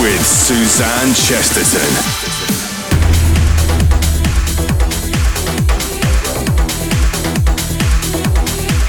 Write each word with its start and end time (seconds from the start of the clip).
With 0.00 0.26
Suzanne 0.26 1.14
Chesterton. 1.14 2.34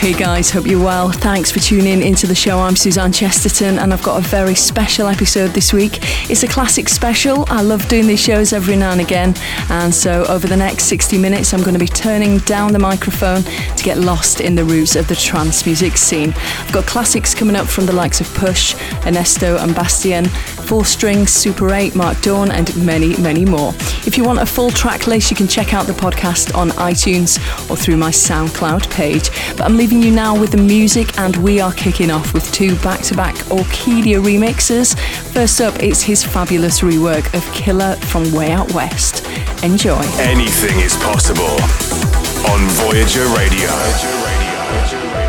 Hey 0.05 0.13
guys, 0.13 0.51
hope 0.51 0.67
you're 0.67 0.83
well. 0.83 1.11
Thanks 1.11 1.49
for 1.51 1.59
tuning 1.59 2.03
into 2.03 2.27
the 2.27 2.35
show. 2.35 2.59
I'm 2.59 2.75
Suzanne 2.75 3.11
Chesterton 3.11 3.79
and 3.79 3.91
I've 3.91 4.03
got 4.03 4.23
a 4.23 4.27
very 4.27 4.53
special 4.53 5.07
episode 5.07 5.47
this 5.47 5.73
week. 5.73 5.97
It's 6.29 6.43
a 6.43 6.47
classic 6.47 6.89
special. 6.89 7.45
I 7.47 7.63
love 7.63 7.87
doing 7.87 8.05
these 8.05 8.21
shows 8.21 8.53
every 8.53 8.75
now 8.75 8.91
and 8.91 9.01
again. 9.01 9.33
And 9.71 9.91
so 9.91 10.23
over 10.25 10.45
the 10.45 10.57
next 10.57 10.83
60 10.83 11.17
minutes, 11.17 11.55
I'm 11.55 11.61
going 11.61 11.73
to 11.73 11.79
be 11.79 11.87
turning 11.87 12.37
down 12.39 12.71
the 12.71 12.77
microphone 12.77 13.41
to 13.41 13.83
get 13.83 13.97
lost 13.97 14.41
in 14.41 14.53
the 14.53 14.63
roots 14.63 14.95
of 14.95 15.07
the 15.07 15.15
trance 15.15 15.65
music 15.65 15.97
scene. 15.97 16.35
I've 16.59 16.71
got 16.71 16.85
classics 16.85 17.33
coming 17.33 17.55
up 17.55 17.65
from 17.65 17.87
the 17.87 17.93
likes 17.93 18.21
of 18.21 18.31
Push, 18.35 18.75
Ernesto 19.07 19.57
and 19.57 19.73
Bastian, 19.73 20.25
4 20.65 20.83
Strings, 20.83 21.31
Super 21.31 21.73
8, 21.73 21.95
Mark 21.95 22.19
Dawn, 22.21 22.49
and 22.49 22.75
many, 22.83 23.15
many 23.17 23.45
more. 23.45 23.71
If 24.07 24.17
you 24.17 24.23
want 24.23 24.39
a 24.39 24.45
full 24.45 24.71
track 24.71 25.05
list, 25.05 25.29
you 25.29 25.37
can 25.37 25.47
check 25.47 25.73
out 25.73 25.85
the 25.85 25.93
podcast 25.93 26.55
on 26.55 26.69
iTunes 26.71 27.37
or 27.69 27.75
through 27.75 27.97
my 27.97 28.09
SoundCloud 28.09 28.89
page. 28.91 29.29
But 29.55 29.61
I'm 29.61 29.77
leaving 29.77 30.01
you 30.01 30.11
now 30.11 30.39
with 30.39 30.51
the 30.51 30.57
music, 30.57 31.17
and 31.19 31.37
we 31.37 31.61
are 31.61 31.71
kicking 31.73 32.09
off 32.09 32.33
with 32.33 32.51
two 32.51 32.75
back 32.77 33.01
to 33.01 33.15
back 33.15 33.35
Orkidea 33.49 34.21
remixes. 34.23 34.97
First 35.33 35.61
up, 35.61 35.81
it's 35.83 36.01
his 36.01 36.23
fabulous 36.23 36.81
rework 36.81 37.31
of 37.35 37.45
Killer 37.53 37.95
from 37.97 38.31
Way 38.31 38.51
Out 38.51 38.73
West. 38.73 39.25
Enjoy. 39.63 40.01
Anything 40.17 40.79
is 40.79 40.95
possible 40.97 41.55
on 42.49 42.59
Voyager 42.81 43.27
Radio. 43.37 43.69
This 44.81 44.93
is 44.93 45.24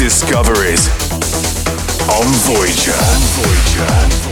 Discoveries 0.00 0.88
on 2.08 2.24
Voyager. 2.48 2.92
On 2.92 3.20
Voyager. 3.36 4.29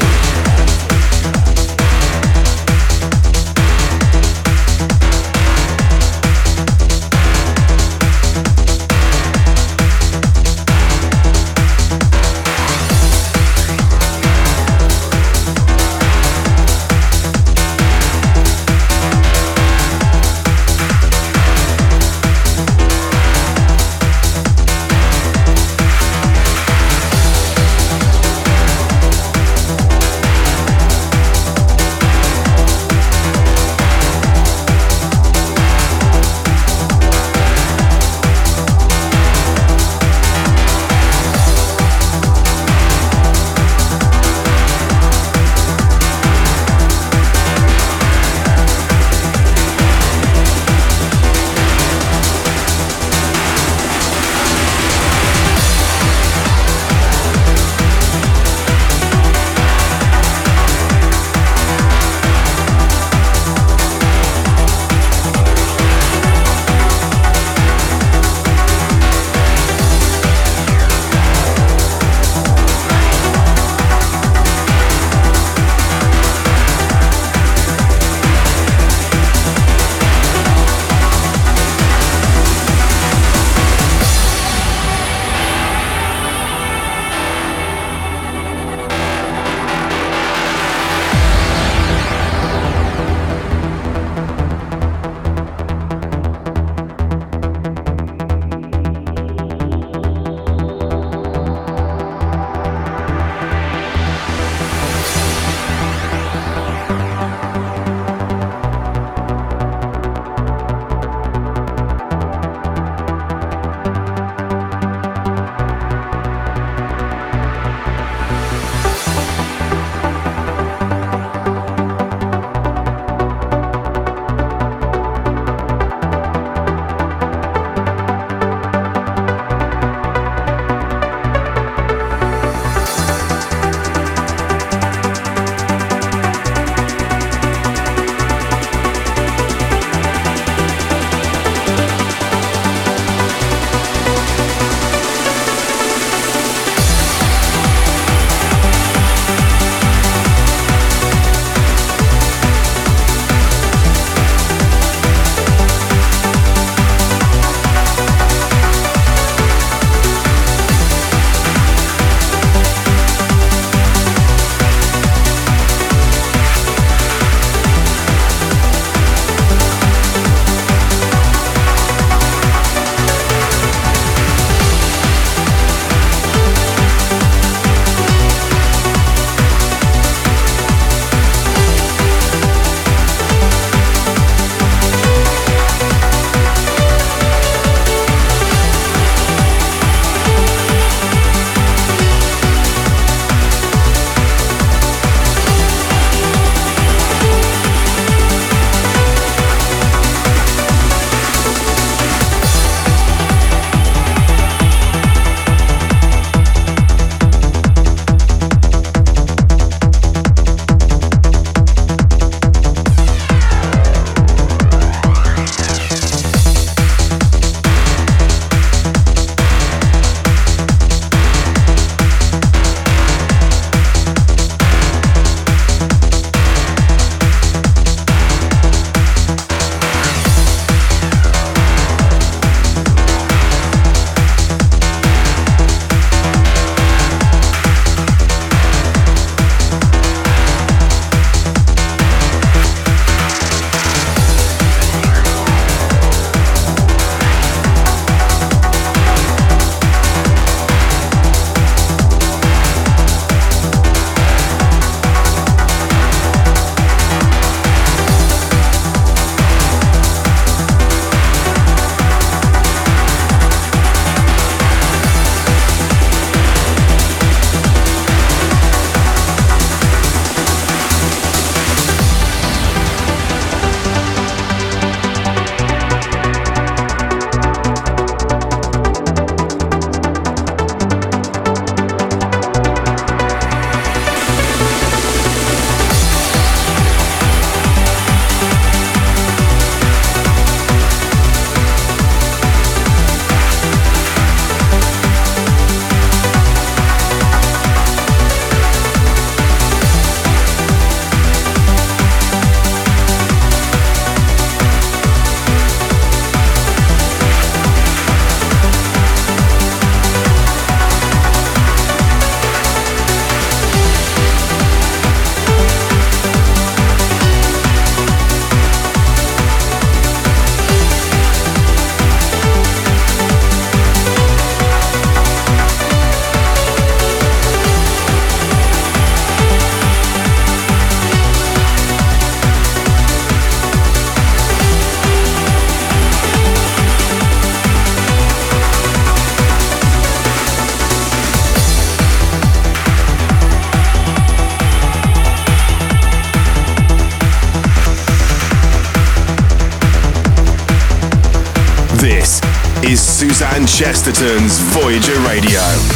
Chesterton's 353.78 354.58
Voyager 354.58 355.16
Radio. 355.20 355.87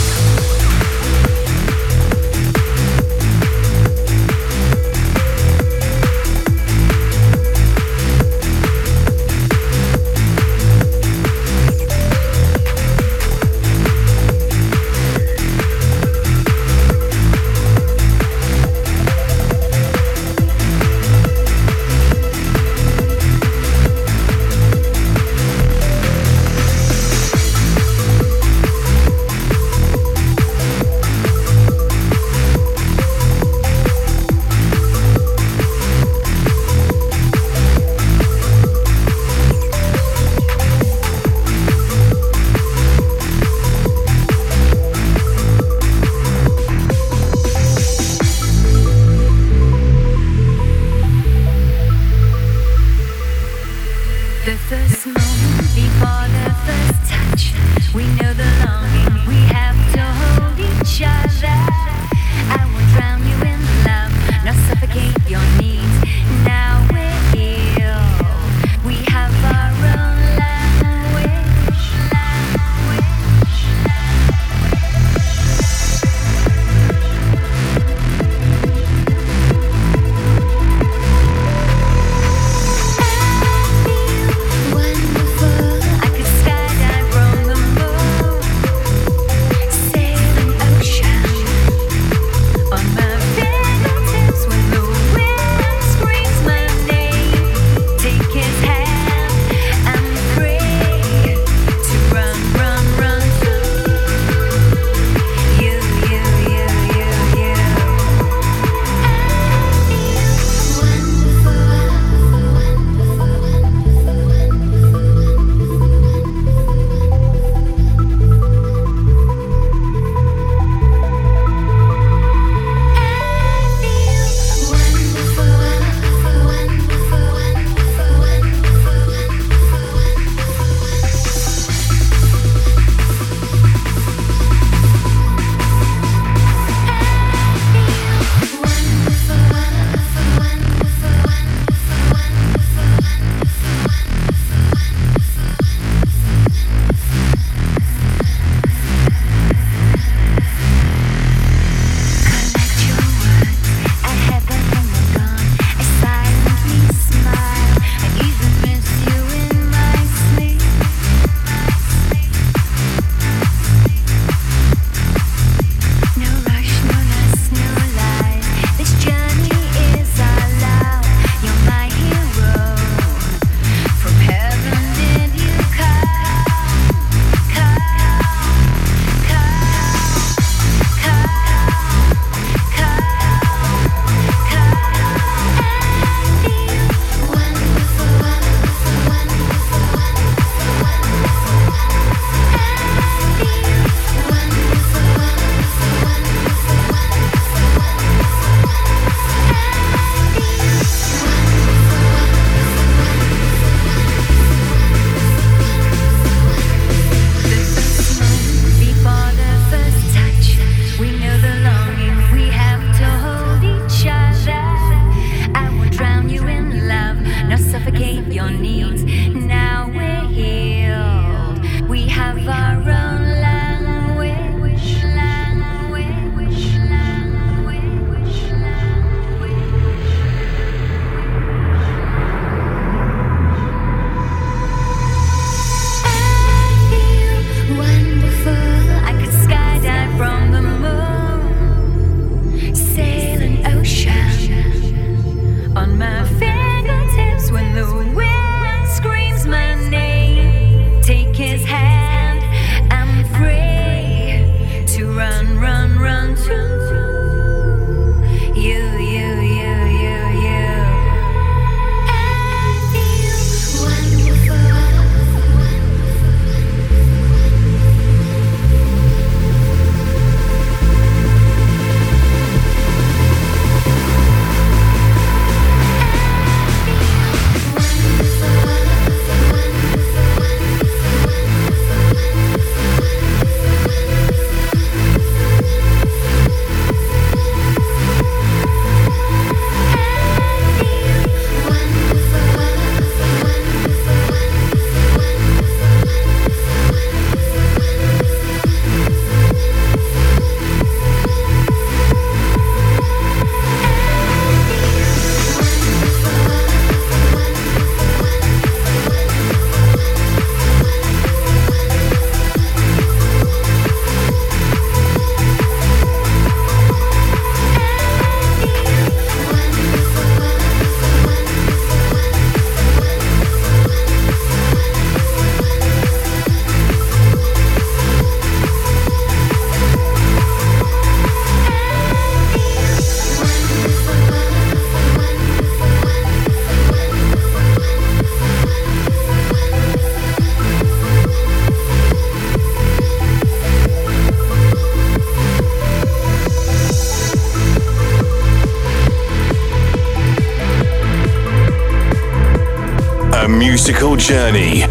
Journey 354.22 354.82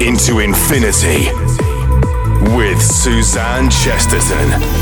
into 0.00 0.38
infinity 0.38 1.28
with 2.56 2.80
Suzanne 2.80 3.68
Chesterton. 3.68 4.77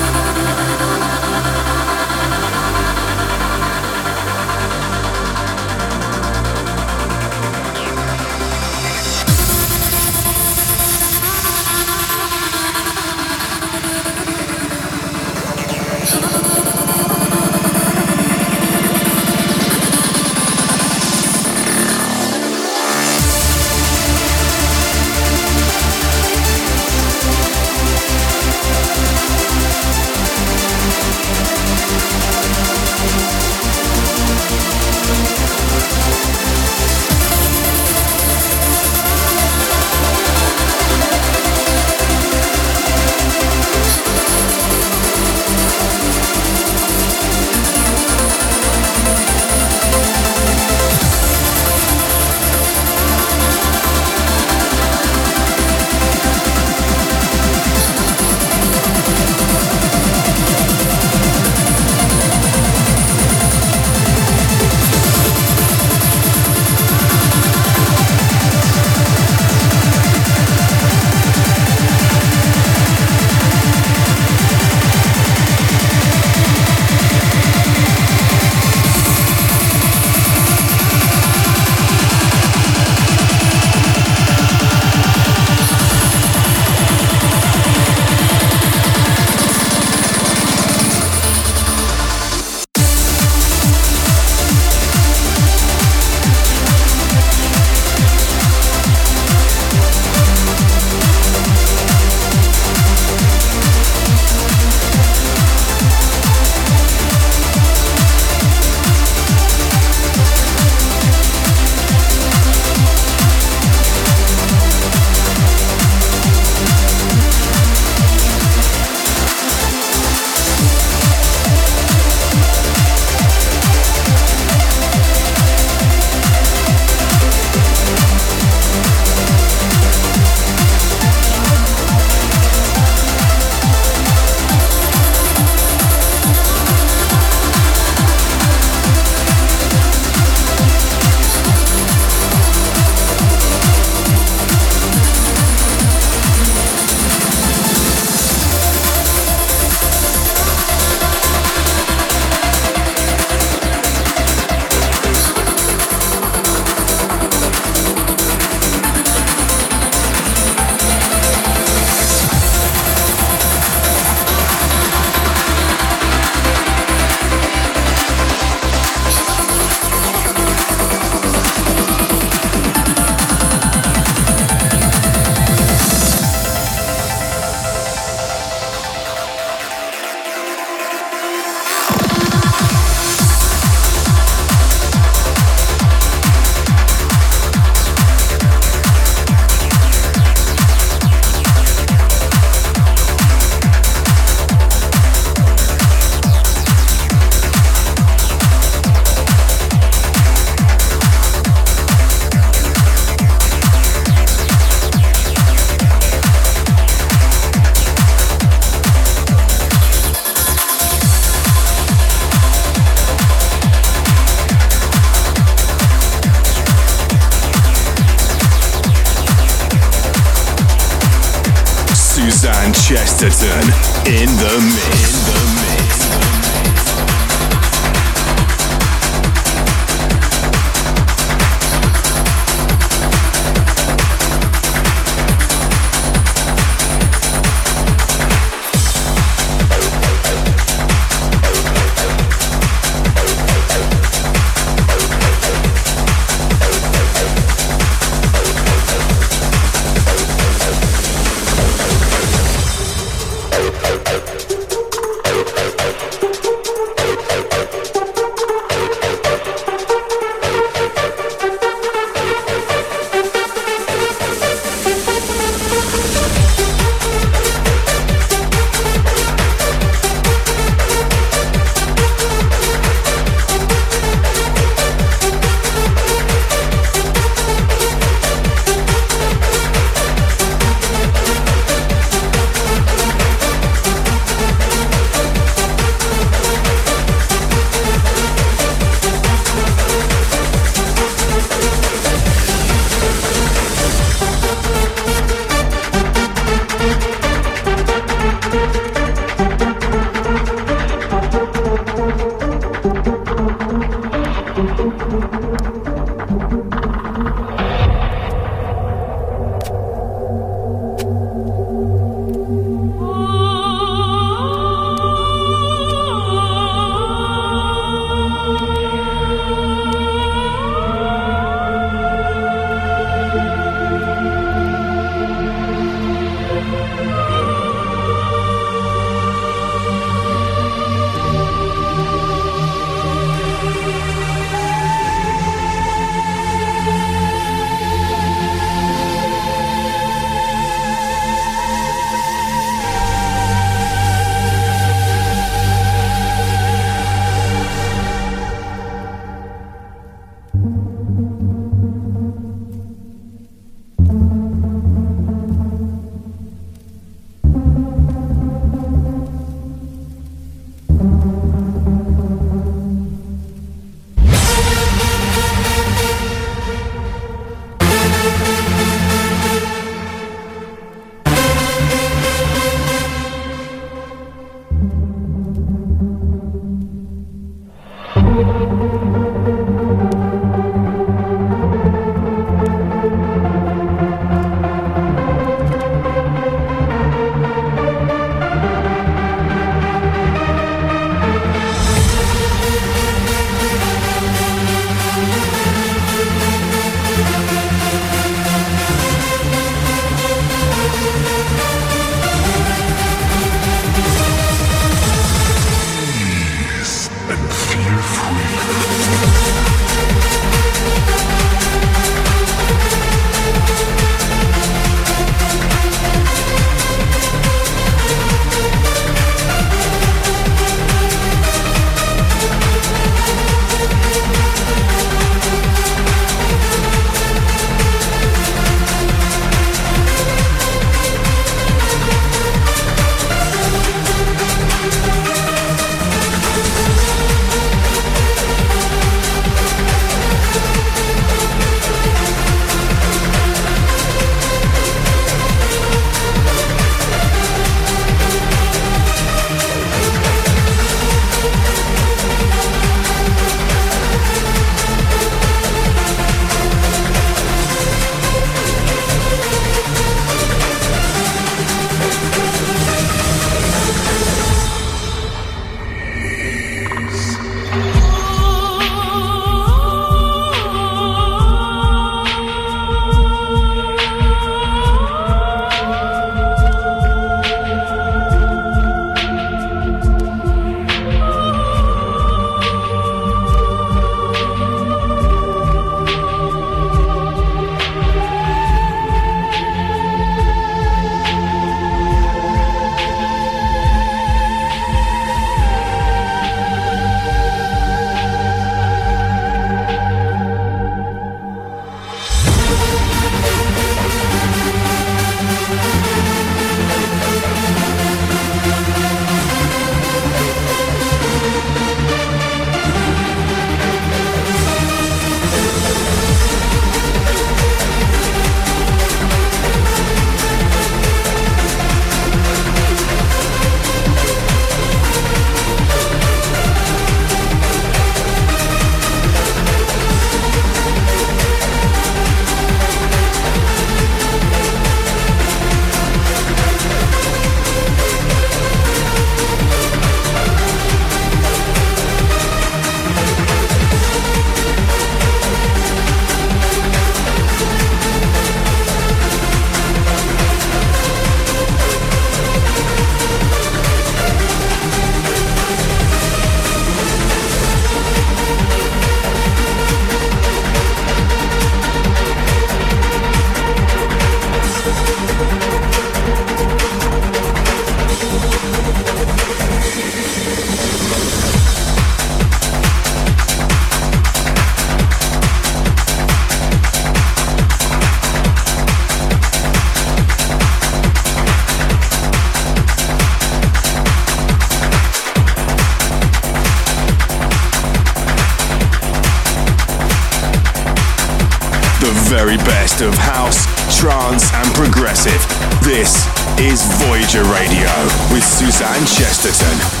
Very 592.51 592.65
best 592.65 593.01
of 593.01 593.13
house, 593.15 593.65
trance, 593.97 594.51
and 594.53 594.75
progressive. 594.75 595.41
This 595.83 596.27
is 596.59 596.83
Voyager 597.05 597.43
Radio 597.43 597.89
with 598.33 598.43
Suzanne 598.43 599.05
Chesterton. 599.05 600.00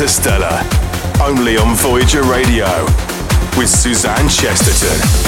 Interstellar, 0.00 0.62
only 1.20 1.56
on 1.56 1.74
Voyager 1.74 2.22
Radio 2.22 2.84
with 3.56 3.68
Suzanne 3.68 4.28
Chesterton. 4.28 5.27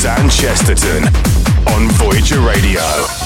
Suzanne 0.00 0.30
Chesterton 0.30 1.04
on 1.76 1.86
Voyager 1.98 2.40
Radio. 2.40 3.19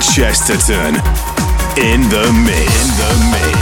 Chesterton 0.00 0.94
in 1.76 2.00
the 2.08 2.32
mix. 2.44 2.68
In 2.80 2.88
the 2.98 3.12
mix. 3.32 3.57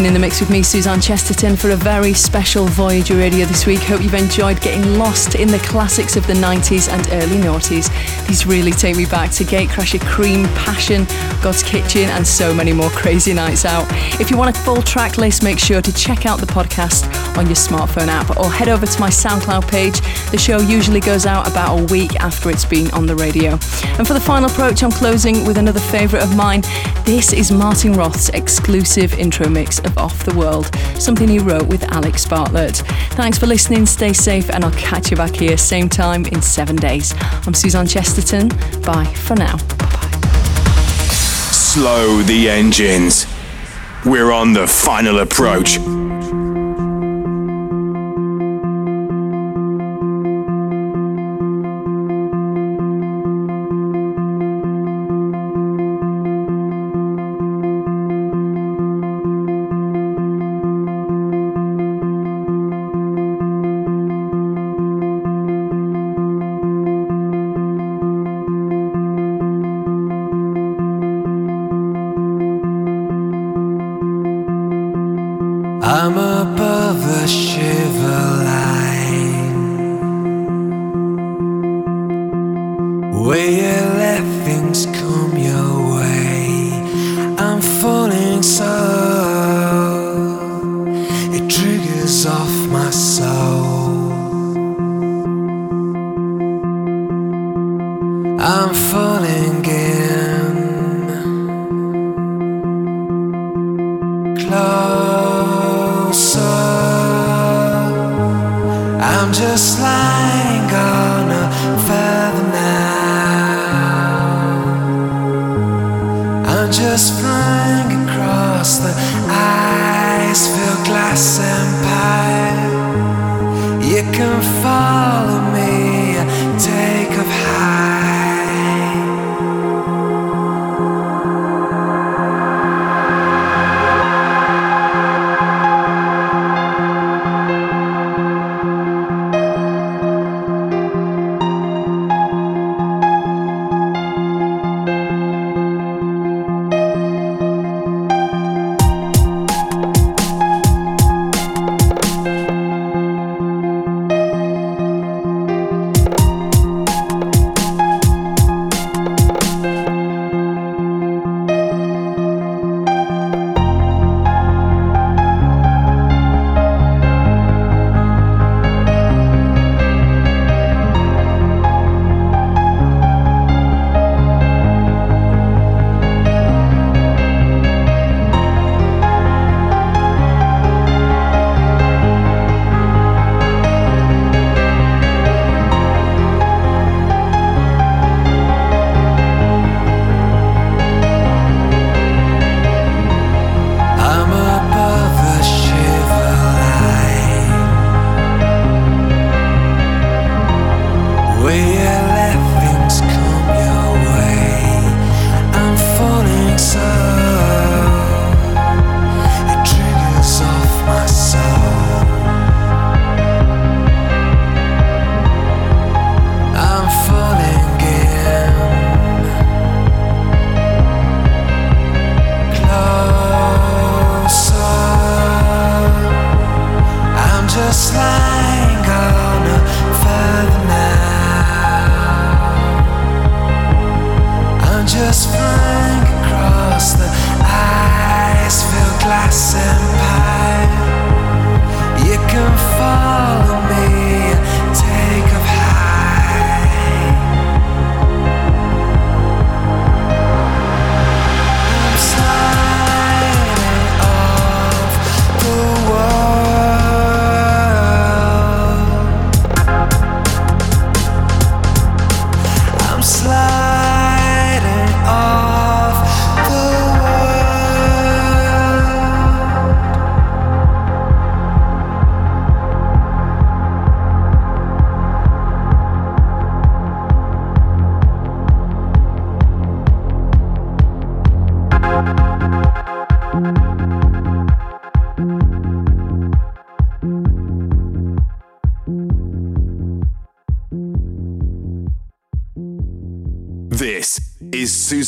Been 0.00 0.06
in 0.06 0.14
the 0.14 0.18
mix 0.18 0.40
with 0.40 0.48
me, 0.48 0.62
Suzanne 0.62 0.98
Chesterton, 0.98 1.56
for 1.56 1.72
a 1.72 1.76
very 1.76 2.14
special 2.14 2.64
Voyager 2.64 3.16
Radio 3.16 3.44
this 3.44 3.66
week. 3.66 3.80
Hope 3.80 4.00
you've 4.02 4.14
enjoyed 4.14 4.58
getting 4.62 4.96
lost 4.96 5.34
in 5.34 5.48
the 5.48 5.58
classics 5.58 6.16
of 6.16 6.26
the 6.26 6.32
90s 6.32 6.88
and 6.88 7.06
early 7.22 7.36
noughties. 7.36 7.90
These 8.26 8.46
really 8.46 8.72
take 8.72 8.96
me 8.96 9.04
back 9.04 9.30
to 9.32 9.44
Gatecrasher, 9.44 10.00
Cream, 10.00 10.46
Passion, 10.54 11.04
God's 11.42 11.62
Kitchen, 11.62 12.08
and 12.08 12.26
so 12.26 12.54
many 12.54 12.72
more 12.72 12.88
crazy 12.90 13.34
nights 13.34 13.66
out. 13.66 13.86
If 14.18 14.30
you 14.30 14.38
want 14.38 14.56
a 14.56 14.60
full 14.60 14.80
track 14.80 15.18
list, 15.18 15.42
make 15.42 15.58
sure 15.58 15.82
to 15.82 15.92
check 15.92 16.24
out 16.24 16.40
the 16.40 16.46
podcast 16.46 17.04
on 17.36 17.44
your 17.44 17.56
smartphone 17.56 18.08
app 18.08 18.38
or 18.38 18.50
head 18.50 18.70
over 18.70 18.86
to 18.86 19.00
my 19.00 19.10
SoundCloud 19.10 19.68
page. 19.68 20.00
The 20.30 20.38
show 20.38 20.60
usually 20.60 21.00
goes 21.00 21.26
out 21.26 21.46
about 21.46 21.78
a 21.78 21.84
week 21.92 22.16
after 22.20 22.48
it's 22.48 22.64
been 22.64 22.90
on 22.92 23.04
the 23.04 23.16
radio. 23.16 23.58
And 23.98 24.06
for 24.06 24.14
the 24.14 24.20
final 24.20 24.48
approach, 24.48 24.82
I'm 24.82 24.92
closing 24.92 25.44
with 25.44 25.58
another 25.58 25.80
favourite 25.80 26.24
of 26.24 26.34
mine. 26.34 26.62
This 27.04 27.32
is 27.32 27.50
Martin 27.50 27.94
Roth's 27.94 28.28
exclusive 28.30 29.14
intro 29.18 29.48
mix 29.48 29.78
of 29.80 29.98
Off 29.98 30.24
the 30.24 30.34
World, 30.36 30.74
something 30.96 31.26
he 31.26 31.38
wrote 31.38 31.66
with 31.66 31.82
Alex 31.92 32.26
Bartlett. 32.26 32.76
Thanks 33.16 33.36
for 33.36 33.46
listening, 33.46 33.86
stay 33.86 34.12
safe, 34.12 34.48
and 34.50 34.64
I'll 34.64 34.70
catch 34.72 35.10
you 35.10 35.16
back 35.16 35.34
here 35.34 35.56
same 35.56 35.88
time 35.88 36.24
in 36.26 36.40
seven 36.40 36.76
days. 36.76 37.12
I'm 37.46 37.54
Suzanne 37.54 37.86
Chesterton. 37.86 38.48
Bye 38.82 39.12
for 39.16 39.34
now. 39.34 39.56
Slow 41.52 42.22
the 42.22 42.48
engines. 42.48 43.26
We're 44.04 44.32
on 44.32 44.52
the 44.52 44.66
final 44.66 45.18
approach. 45.18 45.78
I'm 75.82 76.18
above 76.18 77.00
the 77.00 77.26
shiver 77.26 78.44
line. 78.44 78.69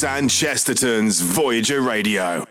Suzanne 0.02 0.28
Chesterton's 0.28 1.20
Voyager 1.20 1.80
Radio. 1.80 2.44